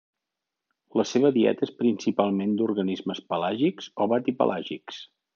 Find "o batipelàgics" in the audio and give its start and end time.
4.07-5.03